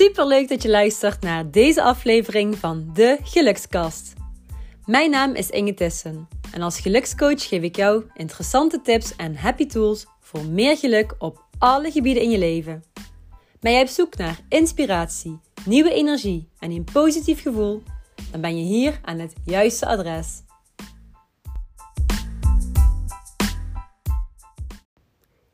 [0.00, 4.12] Super leuk dat je luistert naar deze aflevering van de Gelukskast.
[4.86, 9.66] Mijn naam is Inge Tissen en als gelukscoach geef ik jou interessante tips en happy
[9.66, 12.84] tools voor meer geluk op alle gebieden in je leven.
[13.60, 17.82] Ben jij op zoek naar inspiratie, nieuwe energie en een positief gevoel?
[18.30, 20.42] Dan ben je hier aan het juiste adres.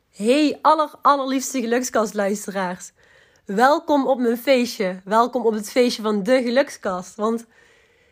[0.09, 2.91] Hey aller allerliefste gelukskastluisteraars.
[3.47, 5.01] Welkom op mijn feestje.
[5.03, 7.15] Welkom op het feestje van de gelukskast.
[7.15, 7.45] Want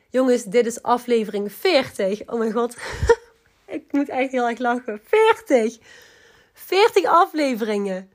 [0.10, 2.28] jongens, dit is aflevering 40.
[2.28, 2.78] Oh mijn god.
[3.66, 5.02] Ik moet echt heel erg lachen.
[5.04, 5.78] 40.
[6.54, 8.10] 40 afleveringen.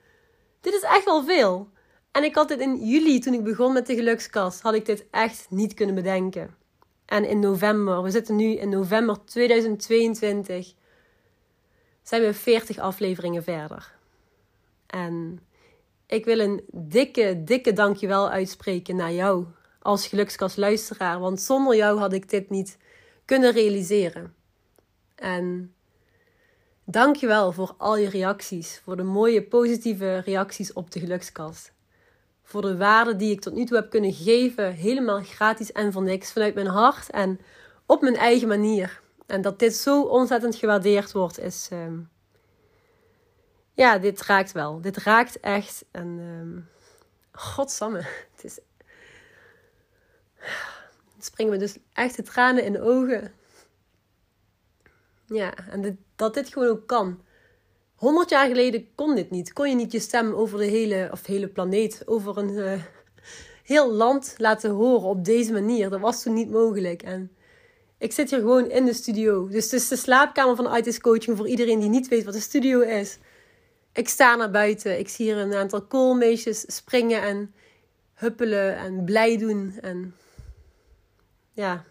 [0.60, 1.68] Dit is echt wel veel.
[2.12, 5.06] En ik had dit in juli, toen ik begon met de gelukskast, had ik dit
[5.10, 6.56] echt niet kunnen bedenken.
[7.06, 10.74] En in november, we zitten nu in november 2022,
[12.02, 13.94] zijn we 40 afleveringen verder.
[14.86, 15.40] En
[16.10, 19.46] ik wil een dikke, dikke dankjewel uitspreken naar jou
[19.82, 21.18] als gelukskastluisteraar.
[21.18, 22.78] Want zonder jou had ik dit niet
[23.24, 24.34] kunnen realiseren.
[25.14, 25.74] En
[26.84, 28.80] dankjewel voor al je reacties.
[28.84, 31.72] Voor de mooie, positieve reacties op de gelukskast.
[32.42, 34.72] Voor de waarde die ik tot nu toe heb kunnen geven.
[34.72, 36.32] Helemaal gratis en voor niks.
[36.32, 37.40] Vanuit mijn hart en
[37.86, 39.00] op mijn eigen manier.
[39.26, 41.68] En dat dit zo ontzettend gewaardeerd wordt, is...
[41.72, 41.86] Uh,
[43.80, 44.80] ja, dit raakt wel.
[44.80, 45.84] Dit raakt echt.
[45.90, 46.68] En um,
[47.32, 47.98] godsamme,
[48.34, 48.58] het is...
[51.18, 53.32] Springen me dus echt de tranen in de ogen.
[55.26, 57.20] Ja, en dat dit gewoon ook kan.
[57.94, 59.52] Honderd jaar geleden kon dit niet.
[59.52, 62.82] Kon je niet je stem over de hele, of hele planeet, over een uh,
[63.64, 65.90] heel land laten horen op deze manier.
[65.90, 67.02] Dat was toen niet mogelijk.
[67.02, 67.30] En
[67.98, 69.48] ik zit hier gewoon in de studio.
[69.48, 72.40] Dus het is de slaapkamer van ITIS Coaching voor iedereen die niet weet wat een
[72.40, 73.18] studio is.
[73.92, 74.98] Ik sta naar buiten.
[74.98, 77.54] Ik zie hier een aantal koolmeisjes springen en
[78.14, 79.78] huppelen en blij doen.
[79.80, 80.14] En
[81.52, 81.84] ja,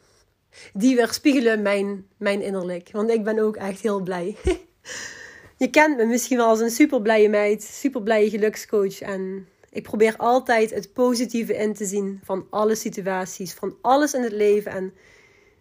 [0.74, 2.90] die weerspiegelen mijn, mijn innerlijk.
[2.92, 4.36] Want ik ben ook echt heel blij.
[5.58, 9.02] Je kent me misschien wel als een super blije meid, super blije gelukscoach.
[9.02, 14.22] En ik probeer altijd het positieve in te zien van alle situaties, van alles in
[14.22, 14.72] het leven.
[14.72, 14.94] En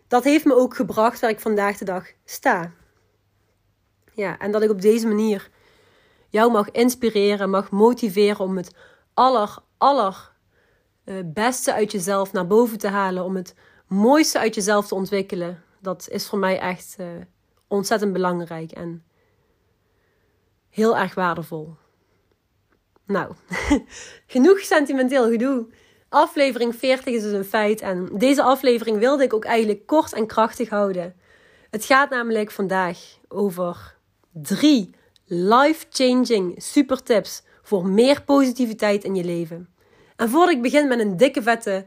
[0.09, 2.73] dat heeft me ook gebracht waar ik vandaag de dag sta.
[4.15, 5.51] Ja, en dat ik op deze manier
[6.29, 8.75] jou mag inspireren, mag motiveren om het
[9.15, 10.33] aller, aller
[11.05, 13.25] uh, beste uit jezelf naar boven te halen.
[13.25, 13.55] Om het
[13.87, 15.63] mooiste uit jezelf te ontwikkelen.
[15.81, 17.07] Dat is voor mij echt uh,
[17.67, 19.05] ontzettend belangrijk en
[20.71, 21.75] heel erg waardevol.
[23.07, 23.33] Nou,
[24.27, 25.67] genoeg sentimenteel gedoe.
[26.09, 30.27] Aflevering 40 is dus een feit en deze aflevering wilde ik ook eigenlijk kort en
[30.27, 31.17] krachtig houden.
[31.71, 33.97] Het gaat namelijk vandaag over
[34.33, 34.95] drie
[35.29, 39.69] life-changing super tips voor meer positiviteit in je leven.
[40.17, 41.87] En voordat ik begin met een dikke vette,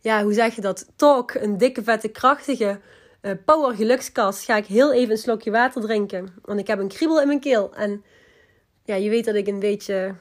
[0.00, 0.86] ja, hoe zeg je dat?
[0.96, 2.80] Talk, een dikke vette krachtige
[3.22, 6.34] uh, power gelukskast, ga ik heel even een slokje water drinken.
[6.44, 7.74] Want ik heb een kriebel in mijn keel.
[7.74, 8.04] En
[8.84, 10.14] ja, je weet dat ik een beetje,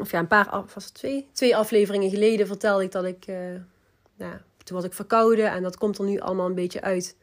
[0.00, 1.28] of ja, een paar, het twee?
[1.32, 3.36] Twee afleveringen geleden vertelde ik dat ik, uh,
[4.16, 4.34] nou,
[4.64, 7.16] toen was ik verkouden en dat komt er nu allemaal een beetje uit.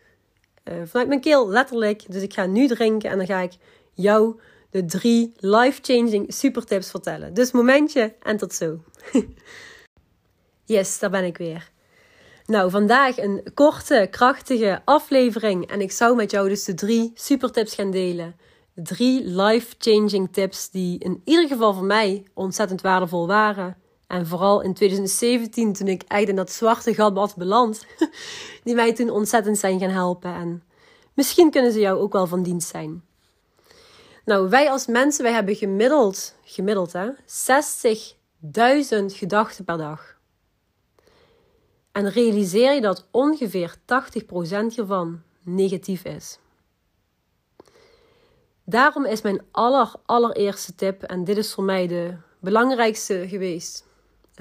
[0.64, 2.12] Uh, vanuit mijn keel, letterlijk.
[2.12, 3.54] Dus ik ga nu drinken en dan ga ik
[4.02, 4.40] jou
[4.70, 7.34] de drie life-changing supertips vertellen.
[7.34, 8.84] Dus momentje en tot zo.
[10.66, 11.72] yes, daar ben ik weer.
[12.46, 15.68] Nou, vandaag een korte, krachtige aflevering.
[15.68, 18.36] En ik zou met jou dus de drie supertips gaan delen.
[18.76, 23.78] Drie life-changing tips die in ieder geval voor mij ontzettend waardevol waren.
[24.08, 27.86] En vooral in 2017, toen ik eigenlijk in dat zwarte gat was beland,
[28.64, 30.34] die mij toen ontzettend zijn gaan helpen.
[30.34, 30.64] En
[31.14, 33.04] misschien kunnen ze jou ook wel van dienst zijn.
[34.30, 37.16] Nou, wij als mensen, wij hebben gemiddeld, gemiddeld hè, 60.000
[39.06, 40.18] gedachten per dag.
[41.92, 43.80] En realiseer je dat ongeveer 80%
[44.76, 46.40] hiervan negatief is.
[48.64, 53.88] Daarom is mijn aller, allereerste tip, en dit is voor mij de belangrijkste geweest,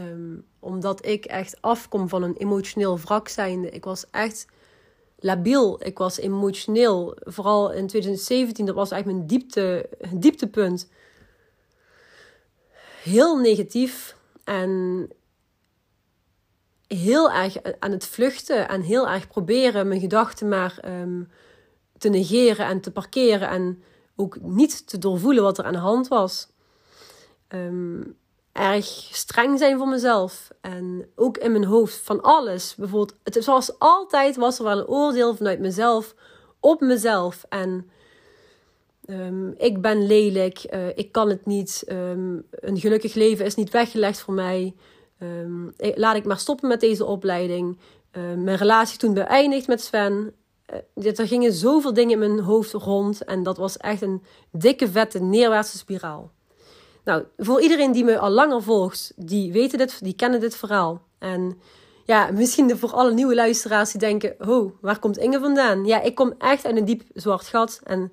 [0.00, 3.70] um, omdat ik echt afkom van een emotioneel wrak zijnde.
[3.70, 4.46] Ik was echt
[5.18, 5.84] labiel.
[5.86, 7.16] Ik was emotioneel.
[7.20, 10.88] Vooral in 2017, dat was eigenlijk mijn diepte, dieptepunt.
[13.02, 15.08] Heel negatief en
[16.86, 21.28] heel erg aan het vluchten en heel erg proberen mijn gedachten maar um,
[21.98, 23.82] te negeren en te parkeren en
[24.16, 26.48] ook niet te doorvoelen wat er aan de hand was.
[27.48, 28.17] Um,
[28.58, 30.48] erg streng zijn voor mezelf.
[30.60, 32.74] En ook in mijn hoofd van alles.
[32.74, 36.14] Bijvoorbeeld, het was altijd was er wel een oordeel vanuit mezelf
[36.60, 37.44] op mezelf.
[37.48, 37.90] En
[39.06, 41.84] um, ik ben lelijk, uh, ik kan het niet.
[41.88, 44.74] Um, een gelukkig leven is niet weggelegd voor mij.
[45.22, 47.78] Um, laat ik maar stoppen met deze opleiding.
[48.36, 50.34] Mijn relatie toen beëindigd met Sven.
[50.96, 53.24] Uh, er gingen zoveel dingen in mijn hoofd rond.
[53.24, 56.30] En dat was echt een dikke, vette, neerwaartse spiraal.
[57.08, 61.02] Nou, voor iedereen die me al langer volgt, die weten dit, die kennen dit verhaal.
[61.18, 61.60] En
[62.04, 65.84] ja, misschien voor alle nieuwe luisteraars die denken: oh, waar komt Inge vandaan?
[65.84, 67.80] Ja, ik kom echt uit een diep zwart gat.
[67.84, 68.12] En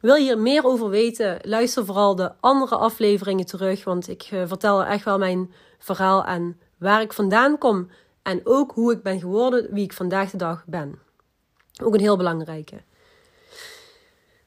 [0.00, 1.38] wil je hier meer over weten?
[1.42, 3.84] Luister vooral de andere afleveringen terug.
[3.84, 7.88] Want ik uh, vertel echt wel mijn verhaal en waar ik vandaan kom.
[8.22, 10.98] En ook hoe ik ben geworden wie ik vandaag de dag ben.
[11.82, 12.82] Ook een heel belangrijke.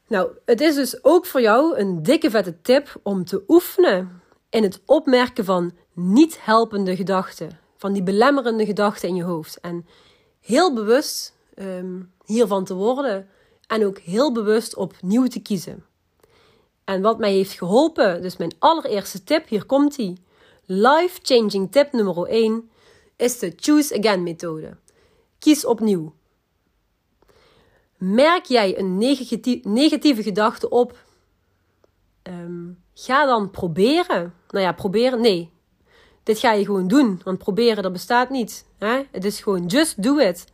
[0.09, 4.63] Nou, het is dus ook voor jou een dikke vette tip om te oefenen in
[4.63, 7.59] het opmerken van niet helpende gedachten.
[7.77, 9.59] Van die belemmerende gedachten in je hoofd.
[9.59, 9.85] En
[10.39, 13.29] heel bewust um, hiervan te worden.
[13.67, 15.85] En ook heel bewust opnieuw te kiezen.
[16.83, 20.23] En wat mij heeft geholpen, dus mijn allereerste tip, hier komt die.
[20.65, 22.69] Life-changing tip nummer 1
[23.15, 24.77] is de Choose Again methode.
[25.39, 26.13] Kies opnieuw.
[28.00, 28.98] Merk jij een
[29.63, 30.98] negatieve gedachte op?
[32.24, 34.34] Um, ga dan proberen.
[34.50, 35.22] Nou ja, proberen.
[35.22, 35.51] Nee,
[36.24, 37.22] dit ga je gewoon doen.
[37.24, 38.66] Want proberen, dat bestaat niet.
[38.78, 39.01] Hè?
[39.12, 40.46] Het is gewoon just do it.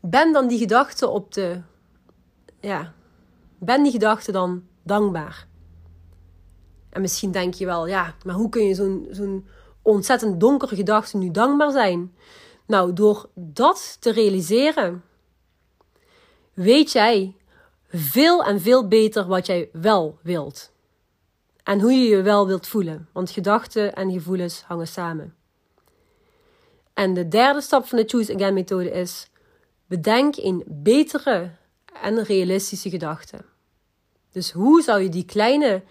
[0.00, 1.60] Ben dan die gedachte op de.
[2.60, 2.92] Ja,
[3.58, 5.46] ben die gedachte dan dankbaar.
[6.90, 9.46] En misschien denk je wel, ja, maar hoe kun je zo'n zo'n
[9.82, 12.14] ontzettend donkere gedachte nu dankbaar zijn?
[12.66, 15.02] Nou, door dat te realiseren,
[16.62, 17.34] weet jij
[17.88, 20.72] veel en veel beter wat jij wel wilt.
[21.62, 25.34] En hoe je je wel wilt voelen, want gedachten en gevoelens hangen samen.
[26.94, 29.30] En de derde stap van de Choose Again methode is:
[29.86, 31.50] bedenk een betere
[32.02, 33.44] en realistische gedachte.
[34.32, 35.82] Dus hoe zou je die kleine,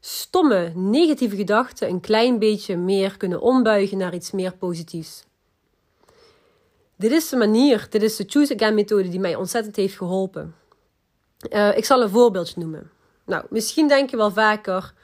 [0.00, 5.24] stomme, negatieve gedachten een klein beetje meer kunnen ombuigen naar iets meer positiefs?
[7.02, 10.54] Dit is de manier, dit is de Choose Again methode die mij ontzettend heeft geholpen.
[11.50, 12.90] Uh, ik zal een voorbeeldje noemen.
[13.26, 14.94] Nou, misschien denk je wel vaker: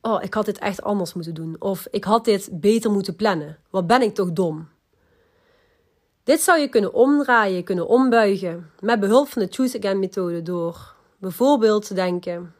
[0.00, 1.56] Oh, ik had dit echt anders moeten doen.
[1.58, 3.58] Of ik had dit beter moeten plannen.
[3.70, 4.68] Wat ben ik toch dom?
[6.24, 10.94] Dit zou je kunnen omdraaien, kunnen ombuigen met behulp van de Choose Again methode door
[11.18, 12.54] bijvoorbeeld te denken: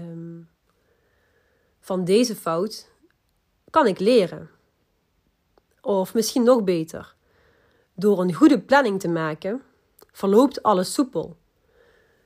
[0.00, 0.48] um,
[1.80, 2.90] van deze fout
[3.70, 4.50] kan ik leren.
[5.80, 7.15] Of misschien nog beter,
[7.96, 9.62] door een goede planning te maken,
[10.12, 11.36] verloopt alles soepel.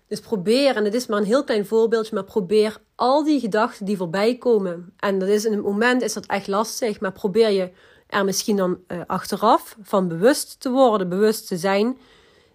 [0.07, 3.87] Dus probeer, en het is maar een heel klein voorbeeldje, maar probeer al die gedachten
[3.87, 4.93] die voorbij komen.
[4.97, 7.71] En dat is in het moment is dat echt lastig, maar probeer je
[8.07, 11.99] er misschien dan uh, achteraf van bewust te worden, bewust te zijn.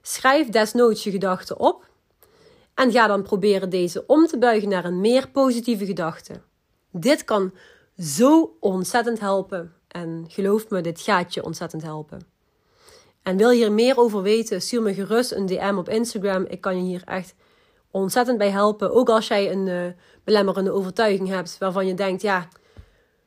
[0.01, 1.89] Schrijf desnoods je gedachten op.
[2.73, 6.41] En ga dan proberen deze om te buigen naar een meer positieve gedachte.
[6.91, 7.53] Dit kan
[7.97, 9.73] zo ontzettend helpen.
[9.87, 12.34] En geloof me, dit gaat je ontzettend helpen.
[13.25, 16.45] En wil je hier meer over weten, stuur me gerust een DM op Instagram.
[16.47, 17.35] Ik kan je hier echt
[17.91, 18.91] ontzettend bij helpen.
[18.91, 19.85] Ook als jij een uh,
[20.23, 22.47] belemmerende overtuiging hebt waarvan je denkt, ja,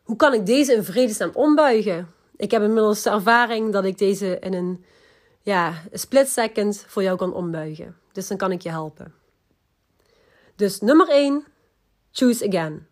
[0.03, 2.09] hoe kan ik deze in vredesnaam ombuigen?
[2.37, 4.85] Ik heb inmiddels de ervaring dat ik deze in een
[5.43, 7.97] ja, split second voor jou kan ombuigen.
[8.13, 9.15] Dus dan kan ik je helpen.
[10.57, 11.45] Dus nummer 1,
[12.13, 12.87] choose again.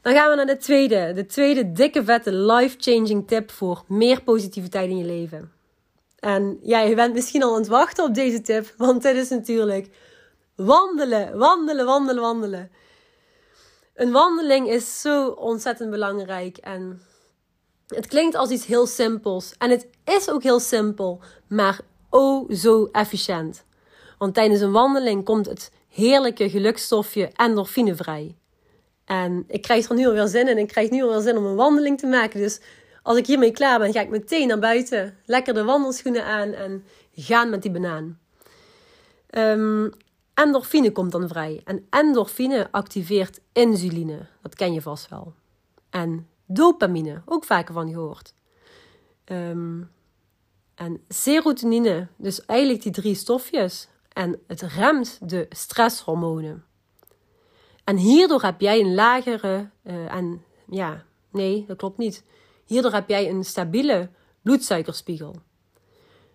[0.00, 1.12] Dan gaan we naar de tweede.
[1.12, 5.57] De tweede dikke vette life-changing tip voor meer positiviteit in je leven.
[6.18, 9.28] En ja, je bent misschien al aan het wachten op deze tip, want dit is
[9.28, 9.88] natuurlijk
[10.54, 12.70] wandelen, wandelen, wandelen, wandelen.
[13.94, 17.02] Een wandeling is zo ontzettend belangrijk en
[17.86, 19.54] het klinkt als iets heel simpels.
[19.58, 23.64] En het is ook heel simpel, maar oh zo efficiënt.
[24.18, 28.36] Want tijdens een wandeling komt het heerlijke gelukstofje endorfine vrij.
[29.04, 30.58] En ik krijg er nu alweer zin in.
[30.58, 32.40] Ik krijg nu alweer zin om een wandeling te maken.
[32.40, 32.60] Dus
[33.08, 35.16] als ik hiermee klaar ben, ga ik meteen naar buiten.
[35.24, 36.84] Lekker de wandelschoenen aan en
[37.14, 38.18] gaan met die banaan.
[39.30, 39.92] Um,
[40.34, 41.60] endorfine komt dan vrij.
[41.64, 44.26] En endorfine activeert insuline.
[44.42, 45.32] Dat ken je vast wel.
[45.90, 48.34] En dopamine, ook vaker van gehoord.
[49.24, 49.90] Um,
[50.74, 53.88] en serotonine, dus eigenlijk die drie stofjes.
[54.12, 56.64] En het remt de stresshormonen.
[57.84, 62.24] En hierdoor heb jij een lagere, uh, en ja, nee, dat klopt niet.
[62.68, 64.10] Hierdoor heb jij een stabiele
[64.42, 65.34] bloedsuikerspiegel.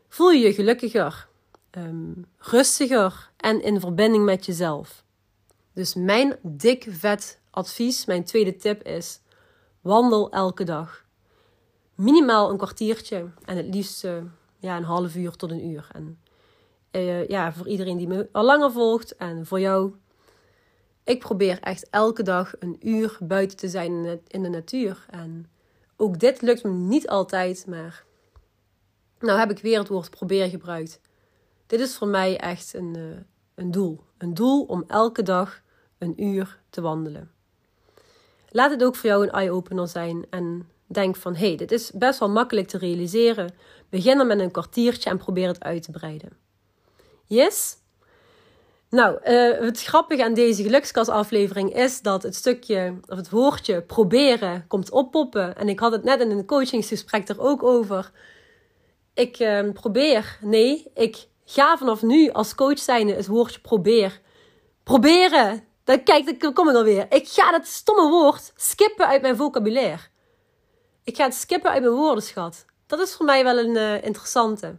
[0.08, 1.28] Voel je je gelukkiger,
[1.72, 5.04] um, rustiger en in verbinding met jezelf.
[5.74, 9.22] Dus mijn dik vet advies, mijn tweede tip is:
[9.82, 11.06] wandel elke dag.
[11.96, 14.24] Minimaal een kwartiertje en het liefst uh,
[14.60, 15.88] ja, een half uur tot een uur.
[15.92, 16.20] En
[16.92, 19.94] uh, ja, voor iedereen die me al langer volgt en voor jou.
[21.04, 25.06] Ik probeer echt elke dag een uur buiten te zijn in de natuur.
[25.10, 25.48] En
[26.04, 28.04] ook dit lukt me niet altijd, maar
[29.20, 31.00] nou heb ik weer het woord proberen gebruikt.
[31.68, 33.18] Dit is voor mij echt een, uh,
[33.56, 34.04] een doel.
[34.18, 35.62] Een doel om elke dag
[35.98, 37.32] een uur te wandelen.
[38.50, 41.92] Laat het ook voor jou een eye-opener zijn en denk van hé, hey, dit is
[41.92, 43.54] best wel makkelijk te realiseren.
[43.90, 46.38] Begin dan met een kwartiertje en probeer het uit te breiden.
[47.26, 47.78] Yes?
[48.94, 54.68] Nou, uh, het grappige aan deze gelukskasaflevering is dat het stukje, of het woordje proberen
[54.68, 55.56] komt oppoppen.
[55.58, 58.12] En ik had het net in een coachingsgesprek er ook over.
[59.14, 64.22] Ik uh, probeer, nee, ik ga vanaf nu als coach zijnde het woordje probeer.
[64.84, 65.64] Proberen!
[65.84, 67.06] Dan kijk, dan kom ik alweer.
[67.10, 70.02] Ik ga dat stomme woord skippen uit mijn vocabulaire.
[71.04, 72.66] Ik ga het skippen uit mijn woordenschat.
[72.88, 74.78] Dat is voor mij wel een uh, interessante.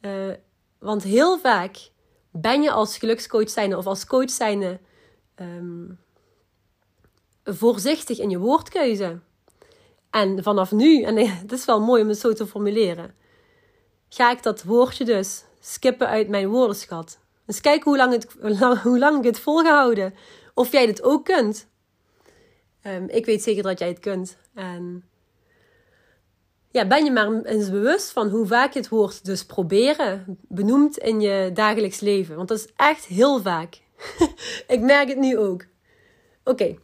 [0.00, 0.32] Uh,
[0.78, 1.92] want heel vaak
[2.36, 4.80] ben je als gelukscoach zijnde of als coach zijnde
[5.40, 5.98] um,
[7.44, 9.18] voorzichtig in je woordkeuze.
[10.10, 13.14] En vanaf nu, en het is wel mooi om het zo te formuleren,
[14.08, 17.18] ga ik dat woordje dus skippen uit mijn woordenschat.
[17.46, 18.36] Dus kijk hoe lang, het,
[18.82, 20.14] hoe lang ik het volgehouden.
[20.54, 21.66] Of jij dit ook kunt.
[22.86, 24.36] Um, ik weet zeker dat jij het kunt.
[24.54, 25.04] En
[26.74, 30.98] ja, ben je maar eens bewust van hoe vaak je het woord dus proberen benoemt
[30.98, 32.36] in je dagelijks leven.
[32.36, 33.80] Want dat is echt heel vaak.
[34.74, 35.64] ik merk het nu ook.
[36.44, 36.76] Oké,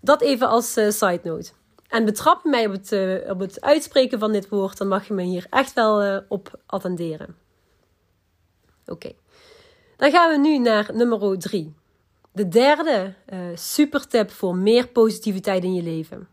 [0.00, 1.50] dat even als uh, side note.
[1.88, 5.14] En betrap mij op het, uh, op het uitspreken van dit woord, dan mag je
[5.14, 7.36] me hier echt wel uh, op attenderen.
[8.86, 9.12] Oké,
[9.96, 11.74] dan gaan we nu naar nummer 3.
[12.32, 13.14] De derde
[13.54, 16.28] super tip voor meer positiviteit in je leven.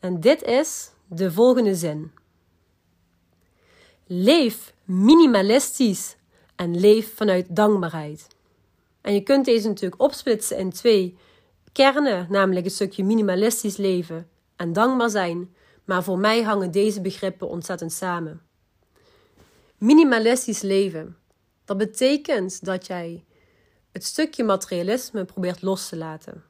[0.00, 2.12] En dit is de volgende zin.
[4.06, 6.16] Leef minimalistisch
[6.56, 8.26] en leef vanuit dankbaarheid.
[9.00, 11.16] En je kunt deze natuurlijk opsplitsen in twee
[11.72, 15.54] kernen, namelijk een stukje minimalistisch leven en dankbaar zijn.
[15.84, 18.40] Maar voor mij hangen deze begrippen ontzettend samen.
[19.78, 21.16] Minimalistisch leven,
[21.64, 23.24] dat betekent dat jij
[23.92, 26.44] het stukje materialisme probeert los te laten.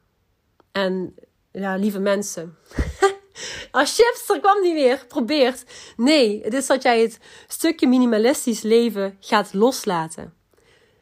[0.72, 1.14] En
[1.52, 2.56] ja, lieve mensen,
[3.70, 5.04] Alsjeblieft, er kwam niet weer.
[5.08, 5.64] Probeert.
[5.96, 10.34] Nee, het is dat jij het stukje minimalistisch leven gaat loslaten.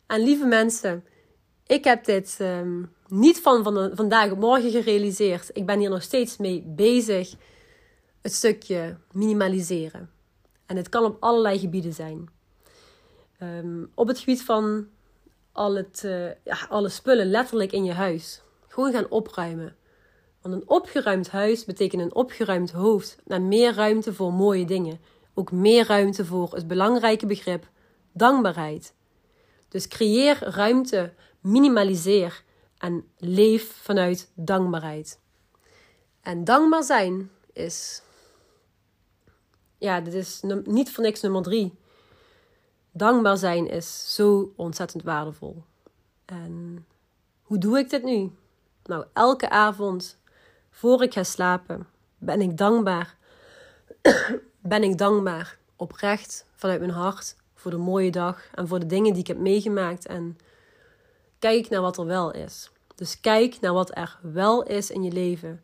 [0.06, 1.04] En lieve mensen,
[1.66, 5.50] ik heb dit um, niet van, van vandaag op morgen gerealiseerd.
[5.52, 7.34] Ik ben hier nog steeds mee bezig.
[8.22, 10.10] Het stukje minimaliseren.
[10.66, 12.28] En het kan op allerlei gebieden zijn.
[13.42, 14.88] Um, op het gebied van
[15.52, 18.42] al het, uh, ja, alle spullen letterlijk in je huis.
[18.68, 19.76] Gewoon gaan opruimen.
[20.52, 25.00] Een opgeruimd huis betekent een opgeruimd hoofd en meer ruimte voor mooie dingen.
[25.34, 27.68] Ook meer ruimte voor het belangrijke begrip
[28.12, 28.94] dankbaarheid.
[29.68, 32.42] Dus creëer ruimte, minimaliseer
[32.78, 35.20] en leef vanuit dankbaarheid.
[36.20, 38.02] En dankbaar zijn is.
[39.78, 41.74] Ja, dit is niet voor niks nummer drie.
[42.92, 45.62] Dankbaar zijn is zo ontzettend waardevol.
[46.24, 46.86] En
[47.42, 48.30] hoe doe ik dit nu?
[48.84, 50.18] Nou, elke avond
[50.76, 51.86] voor ik ga slapen,
[52.18, 53.16] ben ik dankbaar.
[54.60, 59.12] ben ik dankbaar, oprecht, vanuit mijn hart, voor de mooie dag en voor de dingen
[59.12, 60.06] die ik heb meegemaakt.
[60.06, 60.38] En
[61.38, 62.70] kijk naar wat er wel is.
[62.94, 65.62] Dus kijk naar wat er wel is in je leven.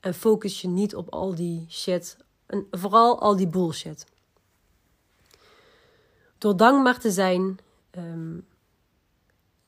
[0.00, 2.16] En focus je niet op al die shit.
[2.46, 4.06] En vooral al die bullshit.
[6.38, 7.58] Door dankbaar te zijn,
[7.90, 8.46] um,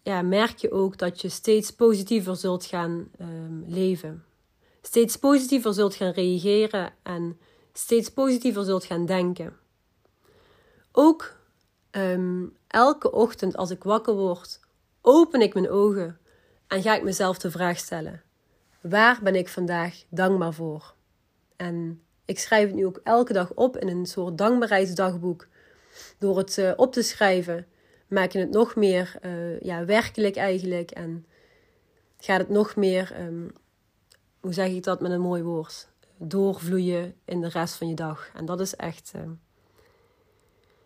[0.03, 4.23] ja, merk je ook dat je steeds positiever zult gaan um, leven
[4.83, 7.39] steeds positiever zult gaan reageren en
[7.73, 9.57] steeds positiever zult gaan denken.
[10.93, 11.37] Ook
[11.91, 14.61] ehm, elke ochtend als ik wakker word,
[15.01, 16.19] open ik mijn ogen
[16.67, 18.23] en ga ik mezelf de vraag stellen:
[18.81, 20.95] waar ben ik vandaag dankbaar voor?
[21.57, 25.47] En ik schrijf het nu ook elke dag op in een soort dankbaarheidsdagboek.
[26.19, 27.67] Door het uh, op te schrijven,
[28.07, 30.91] maak je het nog meer uh, ja, werkelijk eigenlijk.
[30.91, 31.27] En
[32.19, 33.53] gaat het nog meer um,
[34.41, 35.89] hoe zeg ik dat met een mooi woord?
[36.17, 38.31] Doorvloeien in de rest van je dag.
[38.35, 39.23] En dat is echt, uh,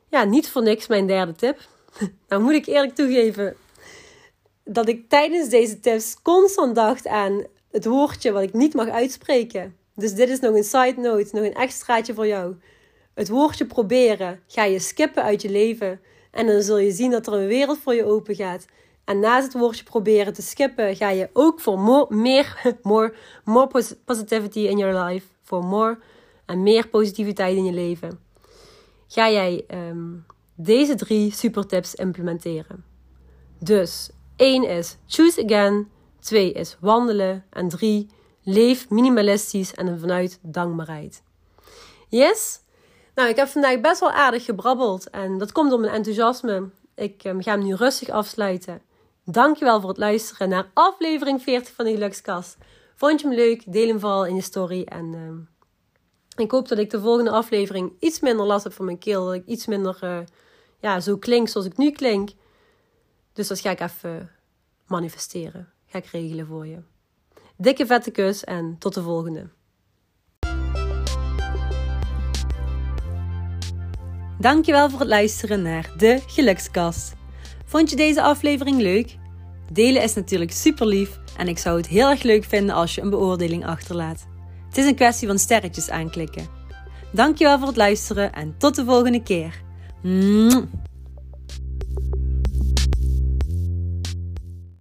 [0.09, 1.61] ja, niet voor niks mijn derde tip.
[2.29, 3.57] nou moet ik eerlijk toegeven
[4.65, 9.77] dat ik tijdens deze tips constant dacht aan het woordje wat ik niet mag uitspreken.
[9.95, 12.55] Dus dit is nog een side note, nog een extraatje voor jou.
[13.15, 16.01] Het woordje proberen ga je skippen uit je leven.
[16.31, 18.65] En dan zul je zien dat er een wereld voor je open gaat.
[19.05, 23.95] En naast het woordje proberen te skippen, ga je ook voor more, meer, more, more
[24.05, 25.27] positivity in your life.
[25.43, 25.99] Voor more
[26.47, 28.21] en meer positiviteit in je leven.
[29.09, 32.85] Ga jij um, deze drie super tips implementeren.
[33.59, 35.91] Dus één is choose again.
[36.21, 37.45] Twee is wandelen.
[37.51, 38.09] En drie,
[38.45, 41.23] Leef minimalistisch en vanuit dankbaarheid.
[42.09, 42.61] Yes?
[43.15, 46.71] Nou, ik heb vandaag best wel aardig gebrabbeld en dat komt door mijn enthousiasme.
[46.95, 48.83] Ik um, ga hem nu rustig afsluiten.
[49.33, 52.57] Dankjewel voor het luisteren naar aflevering 40 van de Gelukskast.
[52.95, 53.73] Vond je hem leuk?
[53.73, 54.83] Deel hem vooral in je story.
[54.83, 58.99] En uh, ik hoop dat ik de volgende aflevering iets minder last heb van mijn
[58.99, 59.25] keel.
[59.25, 60.19] Dat ik iets minder uh,
[60.81, 62.31] ja, zo klink zoals ik nu klink.
[63.33, 64.31] Dus dat ga ik even
[64.87, 65.73] manifesteren.
[65.87, 66.79] Ga ik regelen voor je.
[67.57, 69.49] Dikke vette kus en tot de volgende.
[74.39, 77.13] Dankjewel voor het luisteren naar de Gelukskast.
[77.65, 79.21] Vond je deze aflevering leuk?
[79.73, 83.01] Delen is natuurlijk super lief en ik zou het heel erg leuk vinden als je
[83.01, 84.27] een beoordeling achterlaat.
[84.69, 86.47] Het is een kwestie van sterretjes aanklikken.
[87.13, 89.63] Dankjewel voor het luisteren en tot de volgende keer.